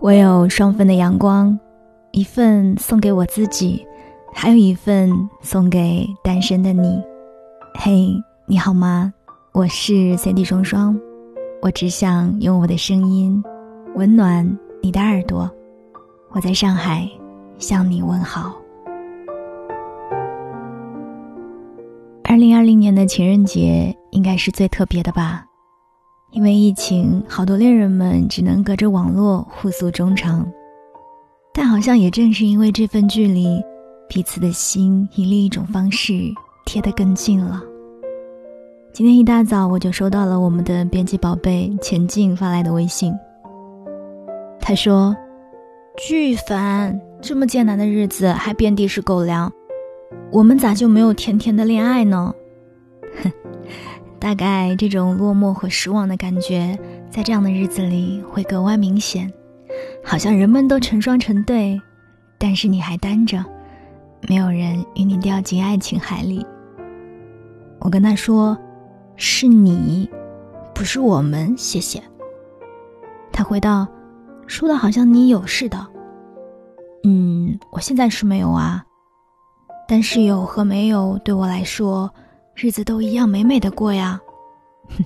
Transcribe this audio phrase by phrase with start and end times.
[0.00, 1.58] 我有双份的阳光，
[2.12, 3.84] 一份送给我自己，
[4.32, 5.10] 还有一份
[5.42, 7.02] 送给单身的你。
[7.74, 8.14] 嘿，
[8.46, 9.12] 你好吗？
[9.52, 10.96] 我是 Cindy 双双，
[11.60, 13.42] 我只想用我的声音
[13.96, 15.50] 温暖你的耳朵。
[16.30, 17.08] 我在上海
[17.58, 18.54] 向你问好。
[22.22, 25.47] 二零二零年的情人节应该是最特别的吧？
[26.30, 30.46] 因为疫情，好多恋人们只能隔着网络互诉衷肠，
[31.54, 33.60] 但好像也正是因为这份距离，
[34.08, 36.12] 彼此的心以另一种方式
[36.66, 37.62] 贴得更近了。
[38.92, 43.12] 今天一大早，我就收到了我们的编辑宝贝钱静发来的微信。
[44.60, 45.16] 他说
[46.06, 49.50] ：“巨烦，这么艰难的日子还遍地是狗粮，
[50.30, 52.34] 我们咋就没有甜甜的恋爱呢？”
[54.18, 56.78] 大概这种落寞和失望的感觉，
[57.08, 59.32] 在这样的日子里会格外明显，
[60.04, 61.80] 好像人们都成双成对，
[62.36, 63.44] 但是你还单着，
[64.28, 66.44] 没有人与你掉进爱情海里。
[67.78, 68.58] 我跟他说
[69.14, 70.10] ：“是你，
[70.74, 72.02] 不是我们。”谢谢。
[73.32, 73.86] 他回道
[74.48, 75.86] ：“说的好像你有似的。”
[77.04, 78.84] 嗯，我现在是没有啊，
[79.86, 82.12] 但是有和没有对我来说。
[82.60, 84.20] 日子都一样美美的过呀，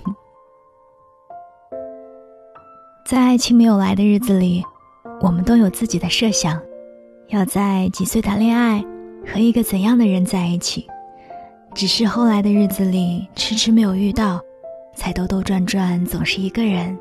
[3.04, 4.64] 在爱情没有来的日子里，
[5.20, 6.58] 我们都有自己的设想，
[7.28, 8.82] 要在几岁谈恋爱，
[9.26, 10.86] 和一个怎样的人在一起。
[11.74, 14.40] 只是后来的日子里，迟迟没有遇到，
[14.96, 16.98] 才兜兜转转，总是一个人。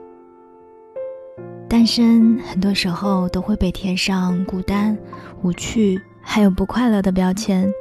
[1.69, 4.97] 单身很多时候都会被贴上孤单、
[5.43, 7.73] 无趣，还有不快乐的标签，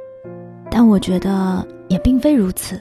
[0.69, 1.67] 但我觉得。
[1.91, 2.79] 也并非如此，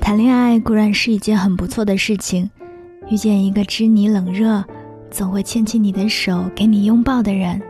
[0.00, 2.50] 谈恋爱固然是一件很不错的事情，
[3.08, 4.64] 遇见一个知你冷热，
[5.08, 7.62] 总会牵起你的手给你拥抱的人，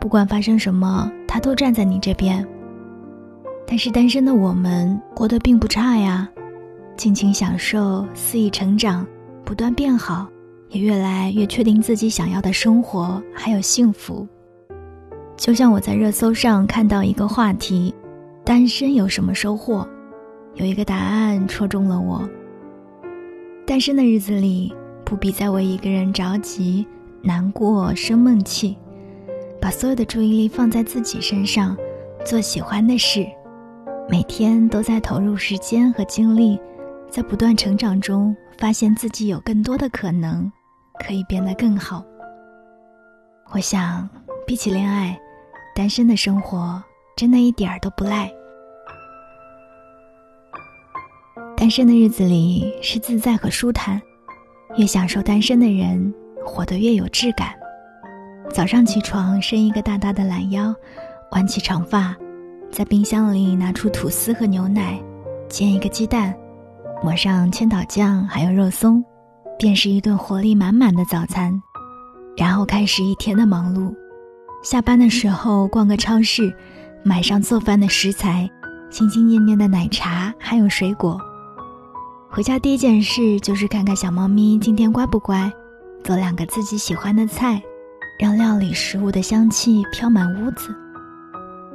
[0.00, 2.44] 不管发生什么，他都站在你这边。
[3.64, 6.28] 但是单身的我们过得并不差呀，
[6.96, 9.06] 尽情享受，肆意成长，
[9.44, 10.26] 不断变好，
[10.70, 14.26] 也越来越确定自己想要的生活还有幸福。
[15.36, 17.94] 就像我在热搜上看到一个话题。
[18.50, 19.86] 单身有什么收获？
[20.54, 22.28] 有一个答案戳中了我。
[23.64, 24.74] 单身的日子里，
[25.04, 26.84] 不必再为一个人着急、
[27.22, 28.76] 难过、生闷气，
[29.60, 31.76] 把所有的注意力放在自己身上，
[32.24, 33.24] 做喜欢的事，
[34.08, 36.58] 每天都在投入时间和精力，
[37.08, 40.50] 在不断成长中，发现自己有更多的可能，
[40.98, 42.04] 可以变得更好。
[43.52, 44.08] 我想，
[44.44, 45.16] 比起恋爱，
[45.72, 46.82] 单身的生活
[47.16, 48.28] 真的一点儿都不赖。
[51.60, 54.00] 单身的日子里是自在和舒坦，
[54.78, 57.50] 越享受单身的人活得越有质感。
[58.50, 60.74] 早上起床伸一个大大的懒腰，
[61.32, 62.16] 挽起长发，
[62.72, 64.98] 在冰箱里拿出吐司和牛奶，
[65.50, 66.34] 煎一个鸡蛋，
[67.04, 69.04] 抹上千岛酱还有肉松，
[69.58, 71.52] 便是一顿活力满满的早餐。
[72.38, 73.94] 然后开始一天的忙碌。
[74.62, 76.50] 下班的时候逛个超市，
[77.04, 78.48] 买上做饭的食材，
[78.88, 81.20] 心心念念的奶茶还有水果。
[82.32, 85.52] 回家第一件事就是看看小猫咪今天乖不乖，
[86.04, 87.60] 做两个自己喜欢的菜，
[88.20, 90.72] 让料理食物的香气飘满屋子。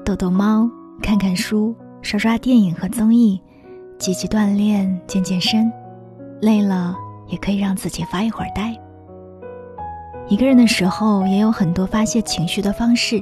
[0.06, 0.70] 逗逗猫，
[1.02, 3.38] 看看书，刷刷电影和综艺，
[3.98, 5.70] 积极锻炼，健健身。
[6.42, 6.96] 累了
[7.28, 8.74] 也可以让自己发一会儿呆。
[10.30, 13.22] 一个人的时候也有很多发泄情绪的方式，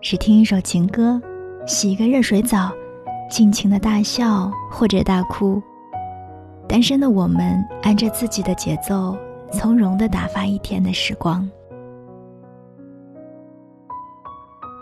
[0.00, 1.22] 是听一首情歌，
[1.68, 2.72] 洗一个热水澡，
[3.30, 5.62] 尽情的大笑或者大哭。
[6.68, 9.16] 单身的我们，按着自己的节奏，
[9.50, 11.48] 从容的打发一天的时光。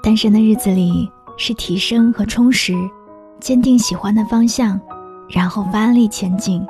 [0.02, 2.74] 单身的日子里，是提升和充实，
[3.38, 4.80] 坚定喜欢的方向，
[5.30, 6.60] 然后发力前进。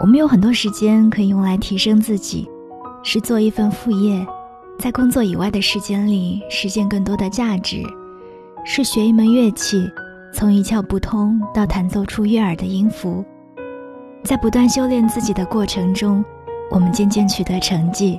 [0.00, 2.46] 我们有很多时间可以用来提升自己，
[3.02, 4.26] 是做一份副业，
[4.78, 7.82] 在工作以外的时间里实现更多的价值，
[8.62, 9.90] 是学一门乐器。
[10.32, 13.24] 从一窍不通到弹奏出悦耳的音符，
[14.24, 16.24] 在不断修炼自己的过程中，
[16.70, 18.18] 我们渐渐取得成绩，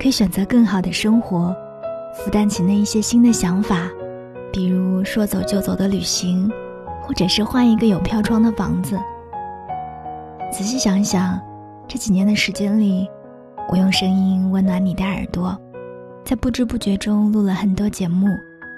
[0.00, 1.54] 可以选择更好的生活，
[2.16, 3.88] 负担起那一些新的想法，
[4.52, 6.50] 比如说走就走的旅行，
[7.02, 8.98] 或者是换一个有飘窗的房子。
[10.50, 11.38] 仔细想想，
[11.86, 13.06] 这几年的时间里，
[13.68, 15.56] 我用声音温暖你的耳朵，
[16.24, 18.28] 在不知不觉中录了很多节目，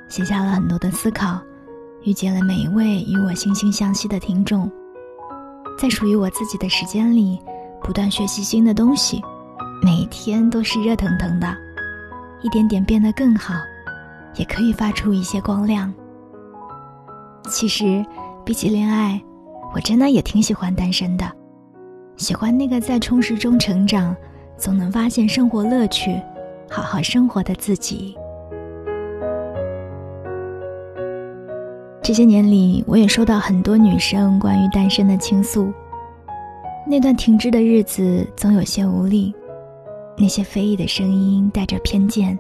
[0.09, 1.41] 写下了很多的思考。
[2.07, 4.71] 遇见了每一位与我惺惺相惜的听众，
[5.77, 7.37] 在属于我自己的时间里，
[7.83, 9.21] 不断学习新的东西，
[9.83, 11.53] 每天都是热腾腾的，
[12.43, 13.55] 一点点变得更好，
[14.37, 15.93] 也可以发出一些光亮。
[17.49, 18.07] 其实，
[18.45, 19.21] 比起恋爱，
[19.75, 21.29] 我真的也挺喜欢单身的，
[22.17, 24.15] 喜欢那个在充实中成长，
[24.57, 26.23] 总能发现生活乐趣，
[26.71, 28.17] 好好生活的自己。
[32.07, 35.73] 这些年里，我也收到很多女生关于单身的倾诉。
[36.87, 39.35] 那段停滞的日子，总有些无力。
[40.17, 42.39] 那些非议的声音带着偏见，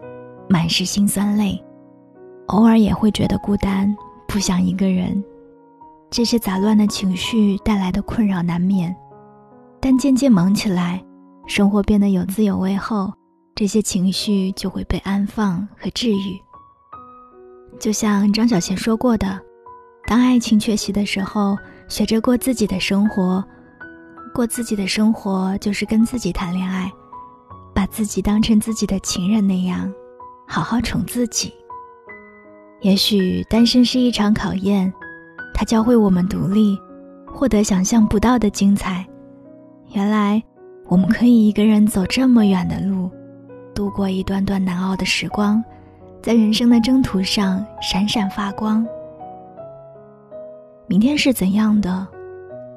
[0.48, 1.60] 满是心酸泪。
[2.46, 3.92] 偶尔也会觉得孤单，
[4.28, 5.20] 不想一个人。
[6.10, 8.94] 这些杂乱的情绪带来的困扰难免，
[9.80, 11.02] 但渐渐忙起来，
[11.48, 13.12] 生活变得有滋有味后，
[13.56, 16.40] 这些情绪就会被安放和治愈。
[17.80, 19.44] 就像张小娴说过的。
[20.06, 21.58] 当爱情缺席的时候，
[21.88, 23.44] 学着过自己的生活。
[24.32, 26.92] 过自己的生活，就是跟自己谈恋爱，
[27.74, 29.90] 把自己当成自己的情人那样，
[30.46, 31.52] 好好宠自己。
[32.82, 34.92] 也许单身是一场考验，
[35.54, 36.78] 它教会我们独立，
[37.26, 39.06] 获得想象不到的精彩。
[39.92, 40.42] 原来，
[40.86, 43.10] 我们可以一个人走这么远的路，
[43.74, 45.64] 度过一段段难熬的时光，
[46.22, 48.86] 在人生的征途上闪闪发光。
[50.88, 52.06] 明天是怎样的？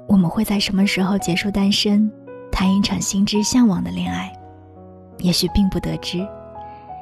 [0.08, 2.12] 我们会在什么时候结束单身，
[2.52, 4.34] 谈一场心之向往的恋爱？
[5.20, 6.28] 也许并不得知，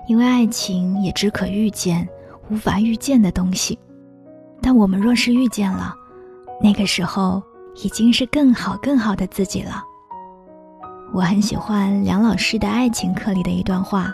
[0.08, 2.06] 因为爱情也只可遇见，
[2.50, 3.80] 无法预见的东西。
[4.62, 5.96] 但我们若是遇见了，
[6.62, 7.42] 那个时候
[7.82, 9.82] 已经是更好更好的自己了。
[11.14, 14.12] 我很喜欢梁老师的爱情课里的一段话：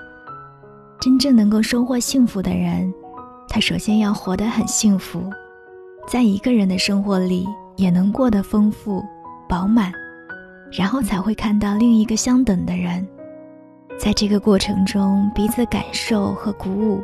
[1.00, 2.94] 真正能够收获幸福的人，
[3.50, 5.28] 他首先要活得很幸福。
[6.06, 9.04] 在一个人的生活里，也能过得丰富、
[9.48, 9.92] 饱满，
[10.72, 13.08] 然后才会看到另一个相等的人，
[13.98, 17.02] 在这个过程中彼此感受和鼓舞，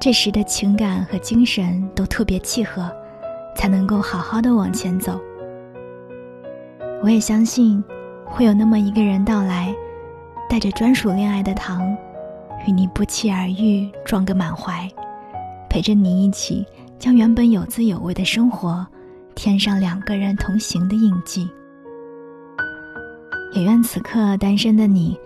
[0.00, 2.90] 这时的情感和精神都特别契合，
[3.56, 5.20] 才能够好好的往前走。
[7.02, 7.82] 我也相信，
[8.24, 9.74] 会有那么一个人到来，
[10.48, 11.94] 带着专属恋爱的糖，
[12.66, 14.88] 与你不期而遇，撞个满怀，
[15.68, 16.64] 陪着你一起。
[17.02, 18.86] 将原本有滋有味的生活，
[19.34, 21.50] 添上两个人同行的印记。
[23.52, 25.18] 也愿此刻单身的你，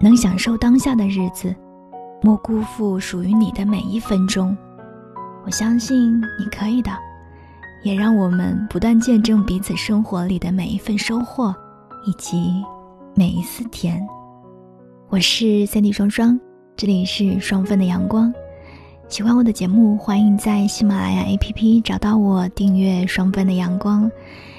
[0.00, 1.54] 能享受当下的日子，
[2.20, 4.58] 莫辜负属于你的每一分钟。
[5.44, 6.90] 我相信你可以的，
[7.84, 11.54] 也让我们不断见证彼此生活里的每一份收获，
[12.08, 12.60] 以及
[13.14, 14.04] 每一丝甜。
[15.08, 16.36] 我是三弟双双，
[16.74, 18.34] 这里是双份的阳光。
[19.10, 24.04] 喜欢我的节目，欢迎在喜马拉雅 APP 找到我，订阅《双份的阳光》。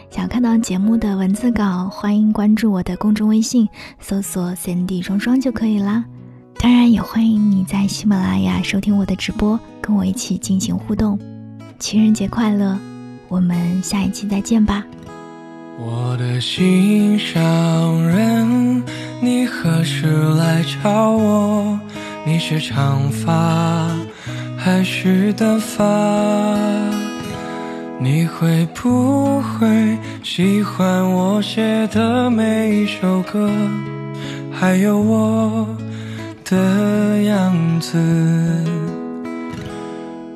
[0.09, 3.69] 想看到节目的文字稿，欢迎关注我的公众微信，
[4.01, 6.03] 搜索 “Cindy 双双”就可以啦。
[6.59, 11.17] 当然，也欢迎你在喜马拉雅收听我的直播，跟我一起进行互动。
[11.79, 12.77] 情人节快乐！
[13.29, 14.85] 我们下一期再见吧。
[15.79, 18.83] 我的心上人，
[19.21, 21.79] 你何时来找我？
[22.25, 23.89] 你是长发。
[24.63, 25.83] 还是短发，
[27.99, 33.49] 你会不会喜欢我写的每一首歌，
[34.51, 35.67] 还有我
[36.45, 37.97] 的样子？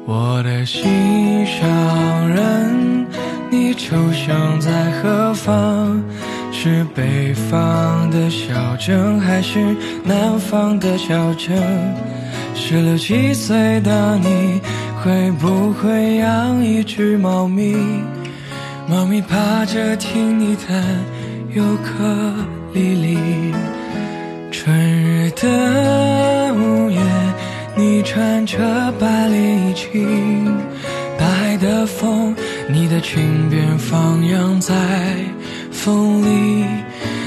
[0.08, 3.06] 我的心上人，
[3.52, 6.02] 你出生在何方？
[6.52, 9.60] 是北方的小镇，还是
[10.04, 11.56] 南方的小镇？
[12.58, 14.60] 十六七岁的你
[15.04, 17.76] 会不会养一只猫咪？
[18.88, 20.84] 猫咪趴着听你弹
[21.54, 22.34] 尤克
[22.74, 23.54] 里里。
[24.52, 27.00] 春日的午夜，
[27.76, 28.58] 你穿着
[29.00, 30.46] 白连衣裙，
[31.20, 32.34] 大海的风，
[32.68, 34.74] 你的裙边放扬在
[35.72, 36.66] 风里。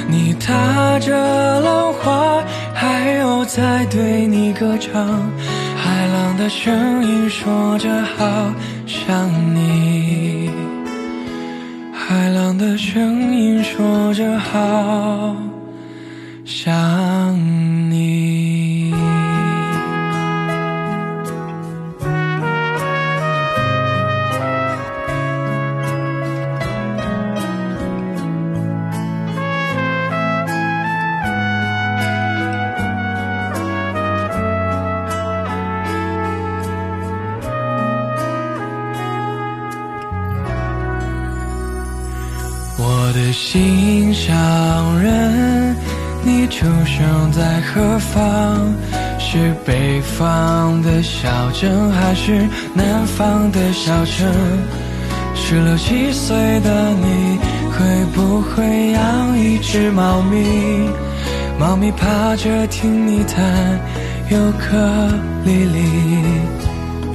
[0.09, 2.43] 你踏着浪花。
[3.09, 4.93] 没有在对你歌唱，
[5.75, 8.53] 海浪的声音说着好
[8.87, 10.51] 想你，
[11.91, 15.35] 海浪的声音说着好
[16.45, 17.35] 想
[17.91, 18.28] 你。
[43.33, 44.35] 心上
[45.01, 45.77] 人，
[46.25, 48.75] 你出生在何方？
[49.19, 54.27] 是北方的小镇，还是南方的小城？
[55.35, 57.39] 十六七岁的你，
[57.71, 60.89] 会不会养一只猫咪？
[61.59, 63.81] 猫咪趴着听你弹
[64.31, 64.77] 尤克
[65.45, 65.79] 里里。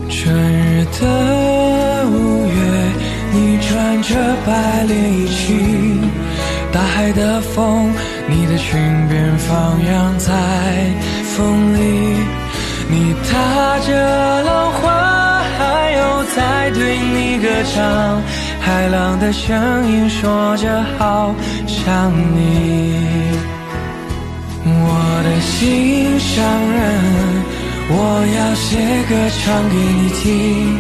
[0.10, 2.54] 春日的五月，
[3.34, 6.00] 你穿着白连衣裙，
[6.72, 7.92] 大海的风，
[8.28, 10.32] 你的裙边放扬在
[11.36, 11.80] 风里。
[12.90, 18.22] 你踏着浪花，还有在对你歌唱，
[18.62, 21.34] 海浪的声音说着好
[21.66, 23.02] 想你。
[24.64, 26.82] 我的心上人，
[27.90, 27.92] 我
[28.38, 28.78] 要写
[29.10, 30.78] 歌唱给你听，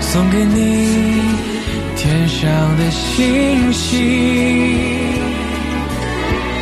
[0.00, 1.55] 送给你
[1.96, 3.86] 天上的星星。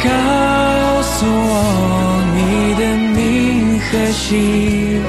[0.05, 0.11] 告
[1.03, 1.53] 诉我
[2.35, 2.39] 你
[2.81, 2.83] 的
[3.15, 5.03] 名和姓，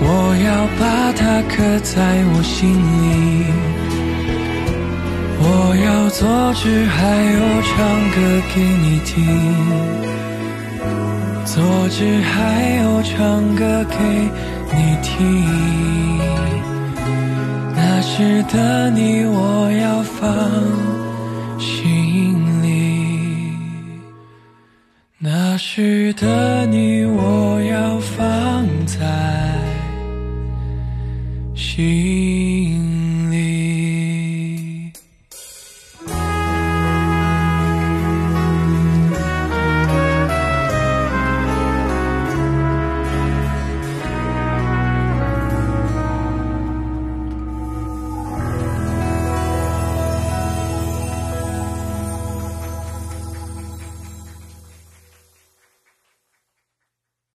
[0.00, 0.06] 我
[0.44, 0.48] 要
[0.78, 0.82] 把
[1.12, 1.96] 它刻在
[2.32, 2.58] 我心
[3.02, 3.04] 里。
[5.40, 5.44] 我
[5.84, 6.20] 要做
[6.54, 6.98] 纸，还
[7.36, 7.70] 有唱
[8.10, 8.16] 歌
[8.54, 9.14] 给你听。
[11.44, 11.54] 做
[11.88, 12.34] 纸还
[12.82, 13.16] 有唱
[13.56, 13.96] 歌给
[14.76, 15.16] 你听，
[18.00, 20.30] 那时的你我要放
[21.58, 23.52] 心里，
[25.18, 29.04] 那时的你我要放在
[31.56, 32.27] 心。